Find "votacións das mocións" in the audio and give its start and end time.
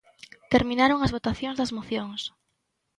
1.17-2.21